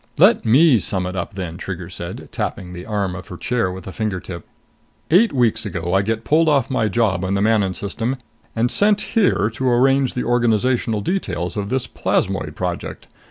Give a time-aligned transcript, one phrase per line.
[0.17, 3.85] "Let me sum it up then," Trigger said, tapping the arm of her chair with
[3.85, 4.47] a finger tip.
[5.11, 8.15] "Eight weeks ago I get pulled off my job in the Manon System
[8.55, 13.09] and sent here to arrange the organizational details of this Plasmoid Project.